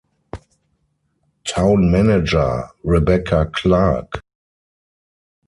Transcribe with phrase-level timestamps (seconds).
[1.45, 4.23] Town Manager: Rebecca Clark.